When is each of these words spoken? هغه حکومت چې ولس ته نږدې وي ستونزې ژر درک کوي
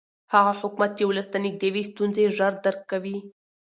هغه 0.33 0.53
حکومت 0.61 0.91
چې 0.97 1.03
ولس 1.05 1.27
ته 1.33 1.37
نږدې 1.45 1.69
وي 1.73 1.83
ستونزې 1.91 2.23
ژر 2.37 2.53
درک 2.65 2.81
کوي 2.91 3.17